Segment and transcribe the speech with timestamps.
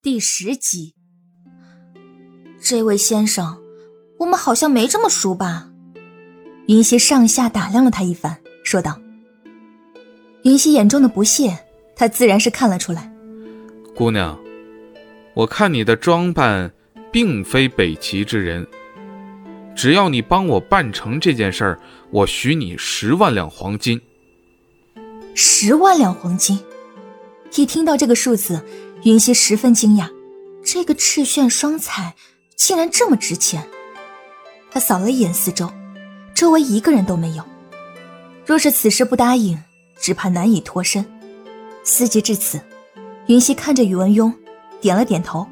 [0.00, 0.94] 第十集，
[2.62, 3.58] 这位先生，
[4.20, 5.70] 我们好像没这么熟吧？
[6.68, 8.96] 云溪上下打量了他一番，说道
[10.44, 11.58] ：“云溪眼中的不屑，
[11.96, 13.12] 他自然是看了出来。
[13.96, 14.38] 姑娘，
[15.34, 16.72] 我看你的装扮，
[17.10, 18.64] 并非北齐之人。
[19.74, 21.80] 只要你帮我办成这件事儿，
[22.12, 24.00] 我许你十万两黄金。
[25.34, 26.56] 十万两黄金！
[27.56, 28.64] 一听到这个数字。”
[29.04, 30.10] 云溪十分惊讶，
[30.64, 32.14] 这个赤炫双彩
[32.56, 33.66] 竟然这么值钱。
[34.70, 35.70] 他扫了一眼四周，
[36.34, 37.44] 周围一个人都没有。
[38.44, 39.58] 若是此时不答应，
[40.00, 41.04] 只怕难以脱身。
[41.84, 42.60] 思及至此，
[43.28, 44.32] 云溪看着宇文邕，
[44.80, 45.46] 点了点头：“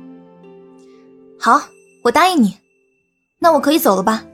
[1.39, 1.63] 好，
[2.03, 2.57] 我答应你。
[3.39, 4.25] 那我可以走了吧？”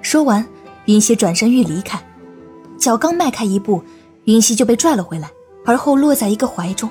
[0.00, 0.44] 说完，
[0.86, 2.02] 云溪转身欲离开，
[2.78, 3.84] 脚刚迈开一步，
[4.24, 5.30] 云溪就被拽了回来，
[5.66, 6.90] 而后落在一个怀中。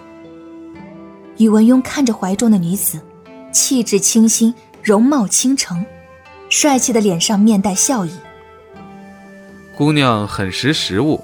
[1.37, 2.99] 宇文邕看着怀中的女子，
[3.51, 5.85] 气质清新，容貌倾城，
[6.49, 8.11] 帅气的脸上面带笑意。
[9.77, 11.23] 姑娘很识时务，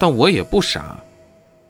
[0.00, 0.98] 但我也不傻。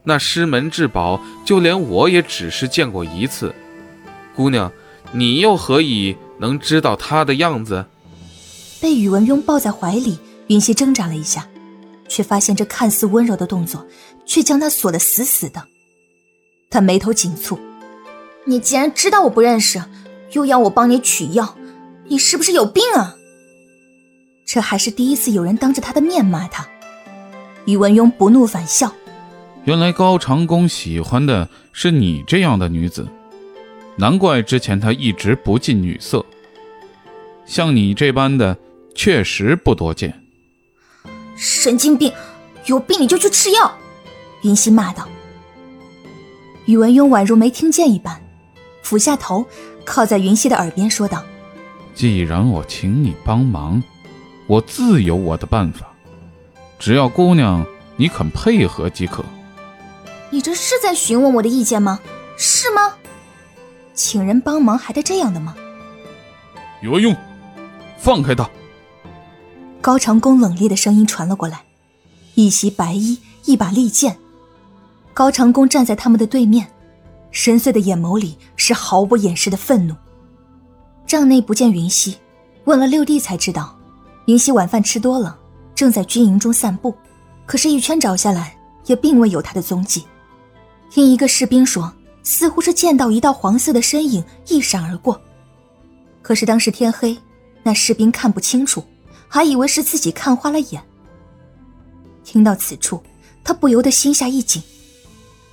[0.02, 3.55] 那师门至宝，就连我也只是见过一次。
[4.34, 4.72] 姑娘，
[5.12, 7.84] 你又何以能知道他的样子？
[8.80, 11.47] 被宇文邕抱在怀里，云溪挣扎了一下，
[12.08, 13.86] 却发现这看似温柔的动作，
[14.25, 15.62] 却将他锁得死死的。
[16.70, 17.58] 他眉头紧蹙，
[18.44, 19.83] 你既然知道我不认识，
[20.33, 21.56] 又要我帮你取药，
[22.06, 23.16] 你是不是有病啊？
[24.44, 26.66] 这还是第一次有人当着他的面骂他。
[27.64, 28.92] 宇文邕不怒反笑，
[29.64, 33.06] 原来高长恭喜欢的是你这样的女子，
[33.97, 36.25] 难怪之前他一直不近女色。
[37.47, 38.56] 像你这般的
[38.94, 40.22] 确实不多见。
[41.34, 42.12] 神经病，
[42.66, 43.75] 有病你就去吃药！
[44.42, 45.08] 云溪骂道。
[46.69, 48.20] 宇文邕宛如没听见一般，
[48.83, 49.47] 俯下头，
[49.86, 51.25] 靠在云溪的耳边说道
[51.97, 53.83] ：“既然我请你帮忙，
[54.47, 55.91] 我自有我的办法。
[56.78, 57.65] 只要姑娘
[57.97, 59.25] 你肯配合即可。”
[60.28, 62.00] 你这是在询问我的意见吗？
[62.37, 62.97] 是吗？
[63.94, 65.56] 请人帮忙还带这样的吗？
[66.82, 67.16] 宇文邕，
[67.97, 68.50] 放开他！
[69.81, 71.62] 高长恭冷冽的声音传了过来，
[72.34, 74.19] 一袭白衣，一把利剑。
[75.19, 76.65] 高长恭站在他们的对面，
[77.33, 79.93] 深邃的眼眸里是毫不掩饰的愤怒。
[81.09, 82.17] 帐内不见云溪，
[82.67, 83.77] 问了六弟才知道，
[84.27, 85.37] 云溪晚饭吃多了，
[85.75, 86.95] 正在军营中散步。
[87.47, 88.56] 可是，一圈找下来，
[88.87, 90.05] 也并未有他的踪迹。
[90.89, 91.93] 听一个士兵说，
[92.23, 95.21] 似乎是见到一道黄色的身影一闪而过。
[96.23, 97.19] 可是当时天黑，
[97.65, 98.85] 那士兵看不清楚，
[99.27, 100.81] 还以为是自己看花了眼。
[102.23, 103.03] 听到此处，
[103.43, 104.62] 他不由得心下一紧。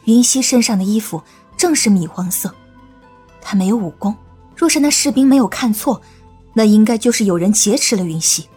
[0.05, 1.21] 云溪身上的衣服
[1.57, 2.53] 正是米黄色，
[3.41, 4.16] 他没有武功。
[4.55, 6.01] 若是那士兵没有看错，
[6.53, 8.47] 那应该就是有人劫持了云溪。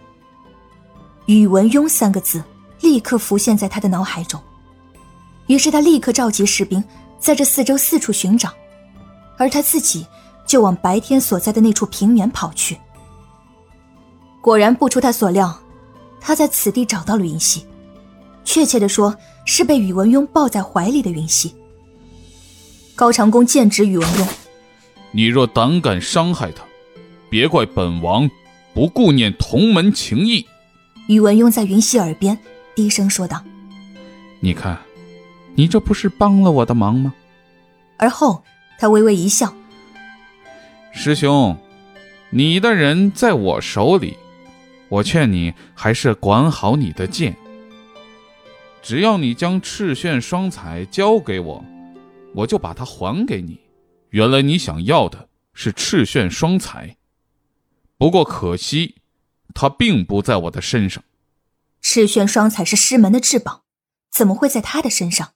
[1.27, 2.43] 宇文邕三个字
[2.81, 4.41] 立刻浮现在他的脑海中，
[5.47, 6.83] 于是他立刻召集士兵
[7.19, 8.51] 在这四周四处寻找，
[9.37, 10.07] 而他自己
[10.47, 12.79] 就往白天所在的那处平原跑去。
[14.41, 15.59] 果然不出他所料，
[16.21, 17.67] 他在此地找到了云溪。
[18.45, 19.15] 确切的说，
[19.49, 21.55] 是被宇文邕抱在怀里的云溪。
[22.95, 24.29] 高长恭剑指宇文邕
[25.11, 26.63] ：“你若胆敢伤害他，
[27.31, 28.31] 别怪本王
[28.75, 30.47] 不顾念同门情谊。”
[31.09, 32.39] 宇文邕在云溪耳边
[32.77, 33.43] 低声说道
[34.41, 34.79] ：“你看，
[35.55, 37.15] 你这不是帮了我的忙吗？”
[37.97, 38.45] 而后
[38.79, 39.55] 他微微一笑
[40.93, 41.57] ：“师兄，
[42.29, 44.15] 你的人在我手里，
[44.91, 47.35] 我劝你还是管好你的剑。”
[48.89, 51.63] 只要你将赤炫双彩交给我，
[52.35, 53.61] 我就把它还给你。
[54.09, 56.97] 原来你想要的是赤炫双彩，
[57.99, 58.95] 不过可惜，
[59.53, 61.05] 它并不在我的身上。
[61.83, 63.65] 赤炫双彩是师门的至宝，
[64.11, 65.33] 怎么会在他的身上？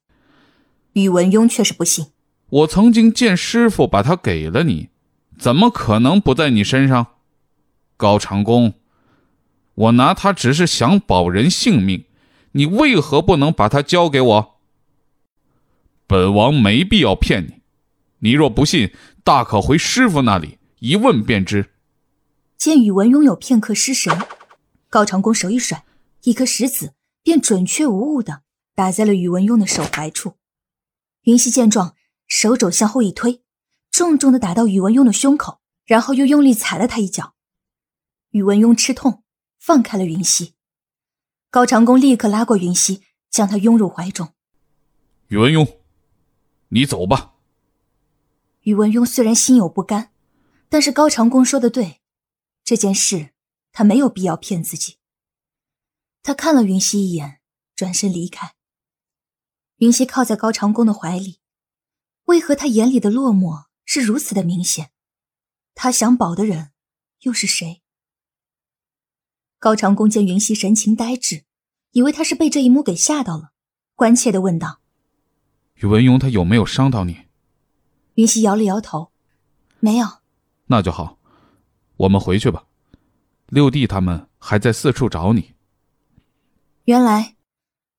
[0.94, 2.06] 宇文邕却是不信。
[2.48, 4.88] 我曾经见师傅把它给了你，
[5.38, 7.09] 怎么可能不在你身上？
[7.98, 8.72] 高长恭，
[9.74, 12.06] 我拿它只是想保人性命。
[12.53, 14.60] 你为何不能把它交给我？
[16.07, 17.63] 本王没必要骗你，
[18.19, 18.93] 你若不信，
[19.25, 21.71] 大可回师傅那里一问便知。
[22.59, 24.27] 见宇文拥有片刻失神，
[24.91, 25.84] 高长恭手一甩，
[26.25, 28.43] 一颗石子便准确无误的
[28.75, 30.37] 打在了宇文邕的手踝处。
[31.22, 31.97] 云溪见状，
[32.27, 33.43] 手肘向后一推，
[33.91, 37.34] 重重的打到宇文邕的胸口，然后又用力踩了他一脚。
[38.31, 39.22] 宇文邕吃痛，
[39.59, 40.54] 放开了云溪。
[41.53, 44.33] 高长恭立刻拉过云溪，将她拥入怀中。
[45.28, 45.81] 宇文邕，
[46.69, 47.34] 你走吧。
[48.63, 50.15] 宇文邕虽然心有不甘，
[50.71, 52.01] 但是高长恭说的对，
[52.65, 53.34] 这件事
[53.71, 54.97] 他没有必要骗自己。
[56.22, 57.43] 他看了云溪一眼，
[57.77, 58.54] 转身离开。
[59.77, 61.41] 云溪靠在高长恭的怀里，
[62.25, 64.91] 为何他眼里的落寞是如此的明显？
[65.75, 66.71] 他想保的人
[67.21, 67.81] 又是谁？
[69.62, 71.44] 高长恭见云溪神情呆滞，
[71.92, 73.53] 以为他是被这一幕给吓到了，
[73.94, 74.80] 关切的问道
[75.78, 77.26] ：“宇文邕他有没有伤到你？”
[78.14, 79.12] 云溪摇了摇头，
[79.78, 80.09] 没有。
[80.66, 81.16] 那就好，
[81.97, 82.64] 我们回去吧。
[83.47, 85.54] 六弟他们还在四处找你。
[86.86, 87.36] 原来，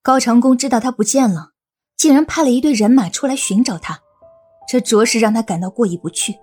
[0.01, 1.51] 高长恭知道他不见了，
[1.95, 4.01] 竟然派了一队人马出来寻找他，
[4.67, 6.35] 这着实让他感到过意不去。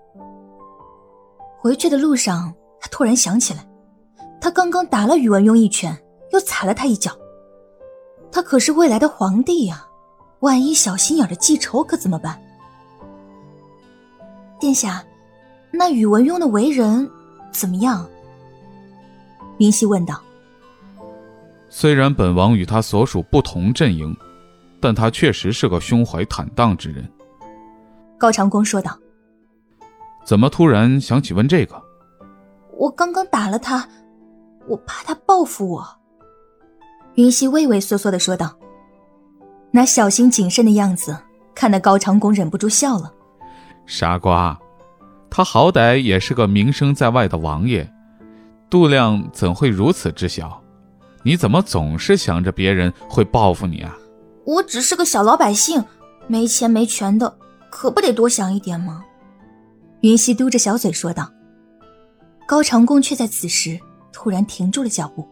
[1.59, 3.63] 回去的路上，他突然想起来，
[4.41, 5.95] 他刚刚打了宇文邕一拳，
[6.31, 7.15] 又踩了他一脚。
[8.31, 9.85] 他可是未来的皇帝呀，
[10.39, 12.41] 万一小心眼的记仇，可怎么办？
[14.59, 15.03] 殿下，
[15.71, 17.07] 那宇文邕的为人
[17.51, 18.09] 怎么样？
[19.59, 20.19] 云溪问道。
[21.69, 24.15] 虽然本王与他所属不同阵营，
[24.79, 27.07] 但他确实是个胸怀坦荡之人。
[28.17, 28.97] 高长恭说道
[30.25, 31.81] ：“怎么突然想起问这个？”
[32.77, 33.87] 我刚刚打了他，
[34.71, 35.87] 我怕他报复我。”
[37.15, 38.57] 云溪畏畏缩缩的说道，
[39.69, 41.17] 那小心谨慎的样子，
[41.53, 43.13] 看得高长恭忍不住笑了。
[43.85, 44.57] 傻瓜，
[45.29, 47.91] 他好歹也是个名声在外的王爷，
[48.69, 50.63] 度量怎会如此之小？
[51.23, 53.95] 你怎么总是想着别人会报复你啊？
[54.45, 55.83] 我只是个小老百姓，
[56.27, 57.37] 没钱没权的，
[57.69, 59.03] 可不得多想一点吗？
[59.99, 61.29] 云溪嘟着小嘴说道。
[62.47, 63.79] 高长恭却在此时
[64.21, 65.27] 突然停住了脚步，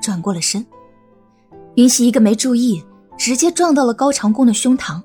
[0.00, 0.64] 转过了身。
[1.74, 2.82] 云溪一个没注意，
[3.18, 5.02] 直接撞到了高长恭的胸膛。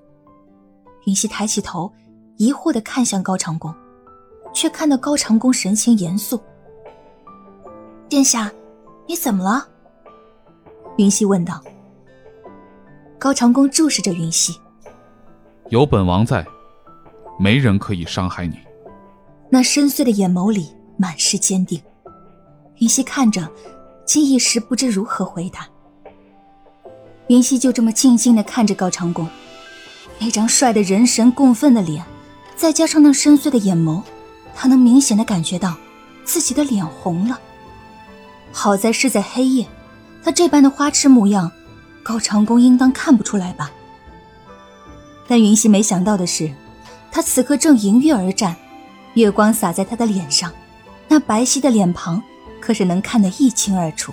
[1.03, 1.91] 云溪抬起头，
[2.38, 3.75] 疑惑的看向高长恭，
[4.53, 6.39] 却看到高长恭神情严肃。
[8.07, 8.50] 殿下，
[9.06, 9.68] 你怎么了？
[10.95, 11.62] 云溪问道。
[13.19, 14.57] 高长恭注视着云溪，
[15.68, 16.47] 有本王在，
[17.38, 18.57] 没人可以伤害你。
[19.50, 21.81] 那深邃的眼眸里满是坚定。
[22.79, 23.50] 云溪看着，
[24.06, 25.68] 竟一时不知如何回答。
[27.27, 29.27] 云溪就这么静静的看着高长恭，
[30.19, 32.03] 那张帅的人神共愤的脸，
[32.56, 34.01] 再加上那深邃的眼眸，
[34.56, 35.75] 他能明显的感觉到
[36.24, 37.39] 自己的脸红了。
[38.51, 39.68] 好在是在黑夜。
[40.23, 41.50] 他这般的花痴模样，
[42.03, 43.71] 高长恭应当看不出来吧？
[45.25, 46.51] 但云溪没想到的是，
[47.12, 48.53] 他此刻正迎月而战，
[49.13, 50.51] 月光洒在他的脸上，
[51.07, 52.21] 那白皙的脸庞
[52.68, 54.12] 可是能看得一清二楚，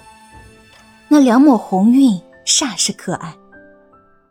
[1.08, 3.34] 那两抹红晕煞是可爱。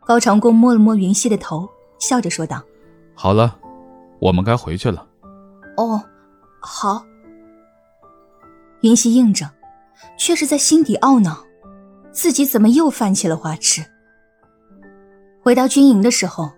[0.02, 1.68] 高长恭摸了摸云溪的头，
[1.98, 2.62] 笑着说道
[3.14, 3.58] ：“好了，
[4.20, 5.06] 我们该回去了。
[5.76, 6.02] ”“哦，
[6.58, 7.04] 好。”
[8.80, 9.50] 云溪应着，
[10.16, 11.44] 却是在心底懊恼。
[12.10, 13.84] 自己怎么又犯起了花痴？
[15.42, 16.50] 回到军营的时候，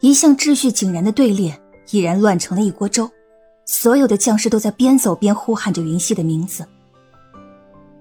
[0.00, 1.56] 一向秩序井然的队列
[1.92, 3.08] 已然乱成了一锅粥，
[3.66, 6.66] 所有的将士都在边走边呼喊着云溪的名字。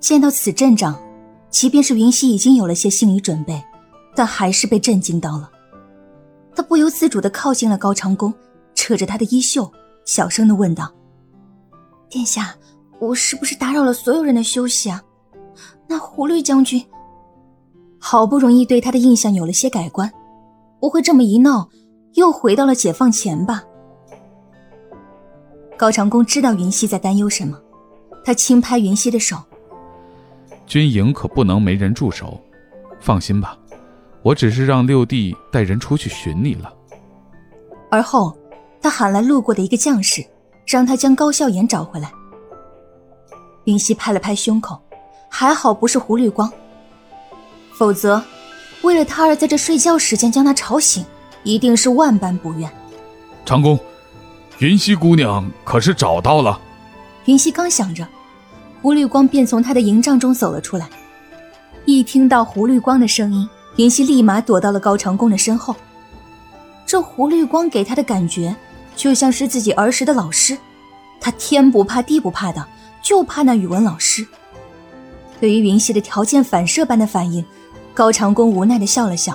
[0.04, 1.00] 见到此阵仗，
[1.50, 3.64] 即便是云溪已经有了些心理准备，
[4.14, 5.50] 但还是被震惊到了。
[6.54, 8.34] 他不由自主的靠近了高长恭，
[8.76, 9.72] 扯着他的衣袖，
[10.04, 10.94] 小声的问道
[12.12, 12.54] ：“殿下，
[13.00, 15.02] 我是不是打扰了所有人的休息啊？
[15.88, 16.86] 那胡律将军……”
[17.98, 20.12] 好不容易对他的印象有了些改观，
[20.82, 21.70] 不会这么一闹，
[22.16, 23.64] 又回到了解放前吧？
[25.78, 27.58] 高长恭知道云溪在担忧什么，
[28.26, 29.38] 他轻拍云溪的手
[30.66, 32.40] ：“军营可不能没人驻守，
[33.00, 33.58] 放心吧，
[34.22, 36.74] 我只是让六弟带人出去寻你了。”
[37.92, 38.36] 而后，
[38.82, 40.26] 他喊来路过的一个将士，
[40.66, 42.12] 让他将高笑颜找回来。
[43.66, 44.82] 云溪拍了拍胸口，
[45.30, 46.52] 还好不是胡绿光。
[47.72, 48.22] 否则，
[48.82, 51.06] 为了他而在这睡觉时间将他吵醒，
[51.44, 52.70] 一定是万般不愿。
[53.46, 53.80] 长公，
[54.60, 56.60] 云溪姑娘可是找到了？
[57.26, 58.08] 云溪刚想着，
[58.84, 60.90] 胡绿光便从他的营帐中走了出来。
[61.86, 63.48] 一听到胡绿光的声音，
[63.78, 65.74] 云溪立马躲到了高长恭的身后。
[66.86, 68.54] 这胡绿光给他的感觉，
[68.94, 70.58] 就像是自己儿时的老师，
[71.22, 72.68] 他天不怕地不怕的，
[73.02, 74.28] 就怕那语文老师。
[75.40, 77.44] 对于云溪的条件反射般的反应。
[77.94, 79.34] 高长恭无奈的笑了笑，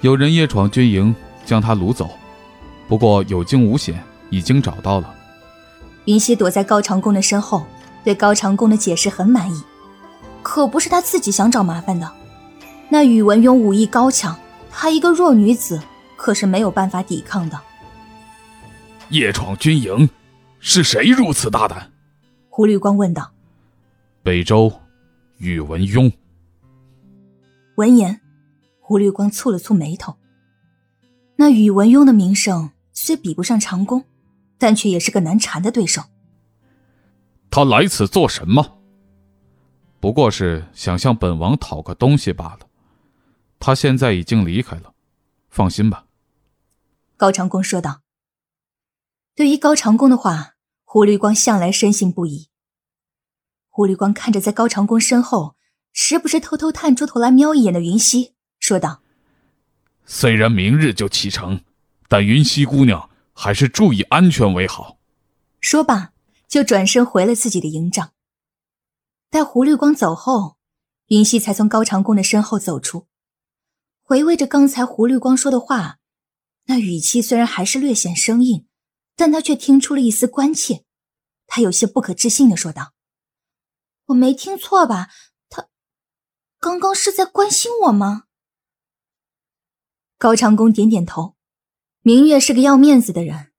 [0.00, 1.14] 有人夜闯军营，
[1.46, 2.10] 将他掳走，
[2.88, 5.14] 不过有惊无险，已经找到了。
[6.06, 7.64] 云溪躲在高长恭的身后，
[8.04, 9.62] 对高长恭的解释很满意，
[10.42, 12.10] 可不是他自己想找麻烦的。
[12.88, 14.38] 那宇文邕武艺高强，
[14.70, 15.80] 她一个弱女子
[16.16, 17.58] 可是没有办法抵抗的。
[19.10, 20.08] 夜闯军营，
[20.58, 21.90] 是谁如此大胆？
[22.48, 23.30] 胡绿光问道。
[24.22, 24.72] 北周，
[25.38, 26.12] 宇文邕。
[27.76, 28.20] 闻言，
[28.80, 30.16] 胡绿光蹙了蹙眉头。
[31.36, 34.04] 那宇文邕的名声虽比不上长弓，
[34.58, 36.02] 但却也是个难缠的对手。
[37.54, 38.78] 他来此做什么？
[40.00, 42.60] 不过是想向本王讨个东西罢了。
[43.60, 44.94] 他现在已经离开了，
[45.50, 46.06] 放心吧。
[47.18, 48.00] 高长恭说道。
[49.36, 50.54] 对于高长恭的话，
[50.84, 52.48] 胡绿光向来深信不疑。
[53.68, 55.56] 胡绿光看着在高长恭身后，
[55.92, 59.02] 时不时偷偷探出头来瞄一眼的云溪，说道
[60.06, 61.62] ：“虽然明日就启程，
[62.08, 64.96] 但云溪姑娘还是注意安全为好。”
[65.60, 66.11] 说罢，
[66.52, 68.12] 就转身回了自己的营帐。
[69.30, 70.58] 待胡绿光走后，
[71.06, 73.06] 云溪才从高长恭的身后走出，
[74.02, 75.98] 回味着刚才胡绿光说的话，
[76.66, 78.66] 那语气虽然还是略显生硬，
[79.16, 80.84] 但他却听出了一丝关切。
[81.46, 82.92] 他有些不可置信的说道
[84.08, 85.08] ：“我没听错吧？
[85.48, 85.70] 他
[86.60, 88.24] 刚刚是在关心我吗？”
[90.18, 91.34] 高长恭点点头。
[92.02, 93.52] 明月是个要面子的人，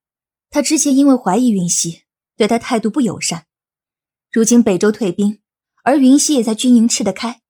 [0.52, 2.03] 他之前因为怀疑云溪，
[2.36, 3.46] 对他态度不友善，
[4.32, 5.40] 如今北周退兵。
[5.84, 7.42] 而云溪也在军营吃得开，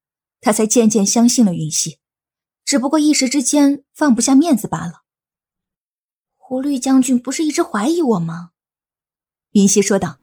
[0.42, 2.00] 他才渐渐相信了云溪，
[2.66, 5.04] 只不过一时之间放不下面子罢了。
[6.36, 8.50] 胡律将军不是一直怀疑我吗？
[9.52, 10.18] 云溪说道：“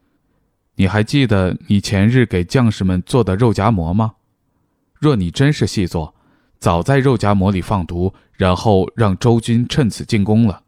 [0.74, 4.16] 你还记得你前日给将士们做的肉夹馍吗？
[4.94, 6.16] 若你真是细作，
[6.58, 10.64] 早在肉夹馍里放毒，然后让周军趁此进攻了。”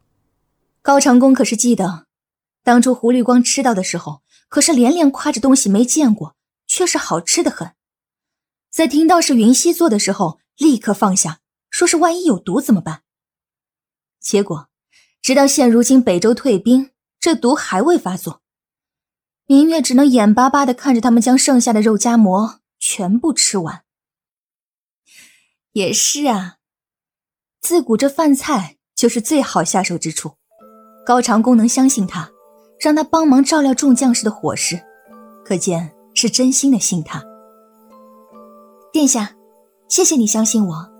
[0.81, 2.07] 高长恭可是记得，
[2.63, 6.37] 当初胡绿光吃到的时候，可是连连夸着东西没见过。
[6.69, 7.75] 却是好吃的很，
[8.71, 13.03] 在听到是云溪做的时候，立刻放下，说是万一有毒怎么办？
[14.19, 14.71] 结果，
[15.21, 18.41] 直到现如今北周退兵，这毒还未发作，
[19.45, 23.85] 明月只能眼巴巴的看着他们将剩下的肉夹馍全部吃完。
[25.73, 26.57] 也是啊，
[27.61, 30.39] 自古这饭菜就是最好下手之处，
[31.05, 32.32] 高长恭能相信他，
[32.83, 34.79] 让他帮忙照料众将士的伙食，
[35.45, 35.91] 可见。
[36.15, 37.25] 是真心的信他，
[38.93, 39.35] 殿下，
[39.89, 40.91] 谢谢你相信我。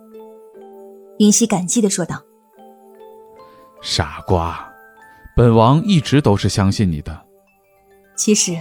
[1.19, 2.23] 云溪感激的说道
[3.83, 4.73] ：“傻瓜，
[5.37, 7.27] 本王一直都是相信你的。
[8.17, 8.59] 其实，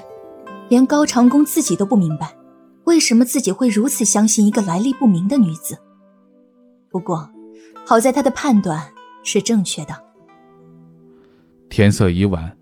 [0.67, 2.35] 连高长恭自己都不明白，
[2.83, 5.77] 为什么自己会如此相信一个来历不明的女子。
[6.89, 7.29] 不过，
[7.87, 8.91] 好在他的判断
[9.23, 9.95] 是正确的。
[11.69, 12.57] 天色已晚，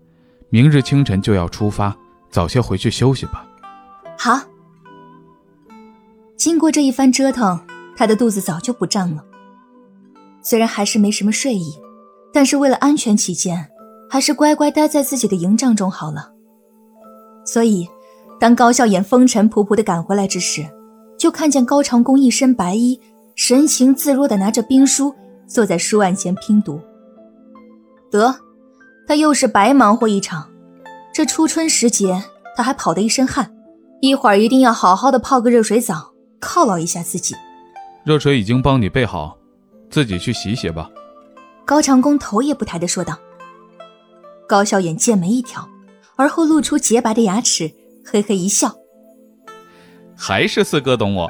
[0.50, 1.96] 明日清晨就要出发，
[2.28, 3.46] 早些回去休息吧。”
[4.18, 4.40] 好。
[6.36, 7.60] 经过这一番折腾，
[7.96, 9.24] 他的肚子早就不胀了。
[10.42, 11.74] 虽然还是没什么睡意，
[12.32, 13.70] 但是为了安全起见，
[14.08, 16.32] 还是乖乖待在自己的营帐中好了。
[17.44, 17.86] 所以，
[18.40, 20.66] 当高笑颜风尘仆仆的赶回来之时，
[21.18, 22.98] 就看见高长恭一身白衣，
[23.34, 25.14] 神情自若的拿着兵书，
[25.46, 26.80] 坐在书案前拼读。
[28.10, 28.34] 得，
[29.10, 30.48] 他又是白忙活一场。
[31.12, 32.22] 这初春时节，
[32.54, 33.52] 他还跑得一身汗。
[34.00, 37.34] 一会儿一定要好好的泡个热水澡，犒劳一下自己。
[38.04, 39.36] 热水已经帮你备好，
[39.90, 40.88] 自己去洗洗吧。
[41.64, 43.18] 高长恭头也不抬的说道。
[44.48, 45.68] 高笑眼剑眉一挑，
[46.14, 47.72] 而后露出洁白的牙齿，
[48.06, 48.72] 嘿嘿一笑。
[50.16, 51.28] 还是四哥懂我。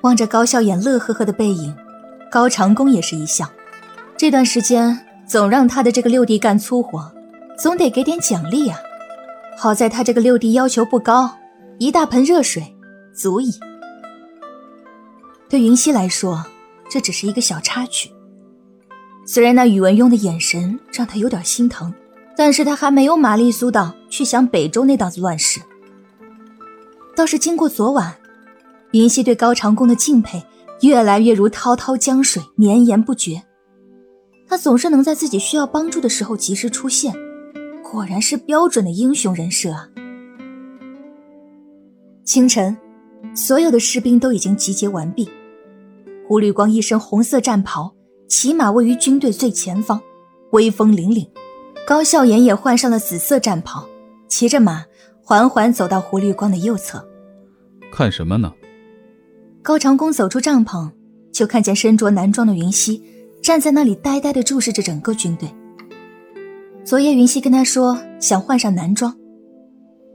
[0.00, 1.76] 望着高笑眼乐呵呵的背影，
[2.30, 3.50] 高长恭也是一笑。
[4.16, 7.12] 这段时间总让他的这个六弟干粗活，
[7.58, 8.78] 总得给点奖励啊。
[9.56, 11.30] 好在他这个六弟要求不高。
[11.78, 12.76] 一大盆热水，
[13.12, 13.52] 足矣。
[15.48, 16.44] 对云溪来说，
[16.88, 18.10] 这只是一个小插曲。
[19.26, 21.92] 虽然那宇文邕的眼神让他有点心疼，
[22.36, 25.60] 但是他还没有玛丽苏到去想北周那档子乱事。
[27.16, 28.14] 倒是经过昨晚，
[28.92, 30.44] 云溪对高长恭的敬佩
[30.82, 33.42] 越来越如滔滔江水，绵延不绝。
[34.54, 37.12] 他总是能在自己需要帮助的时候及时出现，
[37.82, 39.88] 果然是标准的英雄人设啊！
[42.24, 42.76] 清晨，
[43.34, 45.28] 所有的士兵都已经集结完毕。
[46.28, 47.96] 胡绿光一身红色战袍，
[48.28, 50.00] 骑马位于军队最前方，
[50.52, 51.26] 威风凛凛。
[51.84, 53.84] 高笑颜也换上了紫色战袍，
[54.28, 54.84] 骑着马
[55.20, 57.04] 缓缓走到胡绿光的右侧。
[57.90, 58.52] 看什么呢？
[59.64, 60.92] 高长恭走出帐篷，
[61.32, 63.02] 就看见身着男装的云溪
[63.44, 65.46] 站在那里，呆呆地注视着整个军队。
[66.82, 69.14] 昨夜云溪跟他说想换上男装，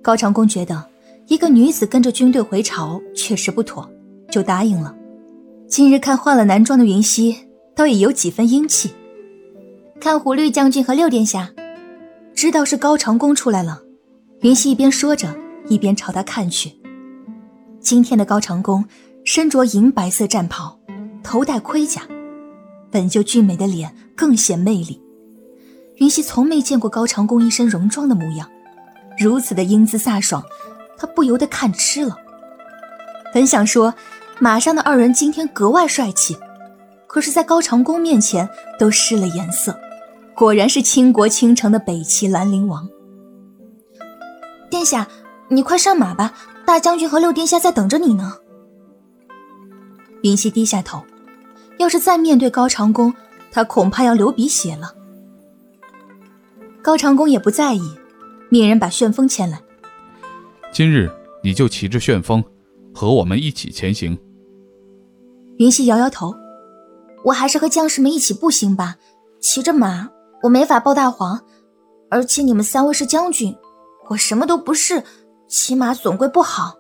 [0.02, 0.84] 高长恭觉得。
[1.28, 3.88] 一个女子跟着军队回朝确实不妥，
[4.32, 4.96] 就答应了。
[5.68, 7.36] 今日看换了男装的云溪，
[7.76, 8.90] 倒也有几分英气。
[10.02, 11.52] 看胡律将军和六殿下，
[12.34, 13.84] 知道是高长恭出来了，
[14.42, 16.72] 云溪一边说着，一边朝他看去。
[17.80, 18.84] 今天的高长恭
[19.24, 20.80] 身着银白色战袍，
[21.22, 22.02] 头戴盔甲，
[22.92, 25.02] 本就俊美的脸更显魅力。
[25.98, 28.50] 云溪从没见过高长恭一身戎装的模样，
[29.18, 30.44] 如此的英姿飒爽，
[30.98, 32.16] 她不由得看痴了。
[33.34, 33.94] 本想说，
[34.40, 36.38] 马上的二人今天格外帅气，
[37.06, 38.48] 可是，在高长恭面前
[38.80, 39.78] 都失了颜色。
[40.36, 42.88] 果然是倾国倾城的北齐兰陵王。
[44.70, 45.06] 殿下，
[45.50, 46.34] 你快上马吧，
[46.66, 48.38] 大将军和六殿下在等着你呢。
[50.24, 51.04] 云溪低下头，
[51.80, 53.14] 要是再面对高长恭，
[53.52, 54.94] 他恐怕要流鼻血了。
[56.82, 57.82] 高长恭也不在意，
[58.50, 59.62] 命人把旋风牵来。
[60.74, 61.10] 今日
[61.42, 62.44] 你就骑着旋风，
[62.94, 64.18] 和我们一起前行。
[65.58, 66.36] 云溪摇摇头，
[67.24, 68.98] 我还是和将士们一起步行吧，
[69.40, 70.10] 骑着马。
[70.44, 71.42] 我没法抱大黄，
[72.10, 73.56] 而且你们三位是将军，
[74.10, 75.04] 我什么都不是，
[75.48, 76.76] 骑马总归不好。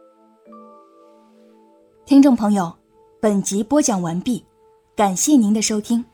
[2.05, 2.73] 听众朋友，
[3.21, 4.45] 本集播讲完毕，
[4.99, 6.08] 感谢您的收听。